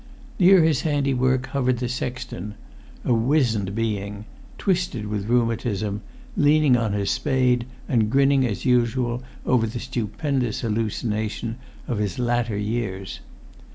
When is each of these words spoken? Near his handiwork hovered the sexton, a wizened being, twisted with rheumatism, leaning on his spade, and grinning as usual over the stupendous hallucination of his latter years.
Near 0.39 0.63
his 0.63 0.81
handiwork 0.81 1.45
hovered 1.49 1.77
the 1.77 1.87
sexton, 1.87 2.55
a 3.05 3.13
wizened 3.13 3.75
being, 3.75 4.25
twisted 4.57 5.05
with 5.05 5.27
rheumatism, 5.29 6.01
leaning 6.35 6.75
on 6.75 6.93
his 6.93 7.11
spade, 7.11 7.67
and 7.87 8.09
grinning 8.09 8.43
as 8.43 8.65
usual 8.65 9.21
over 9.45 9.67
the 9.67 9.79
stupendous 9.79 10.61
hallucination 10.61 11.57
of 11.87 11.99
his 11.99 12.17
latter 12.17 12.57
years. 12.57 13.19